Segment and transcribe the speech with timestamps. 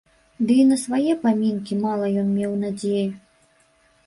[0.47, 3.05] Ды і на свае памінкі мала ён меў надзеі.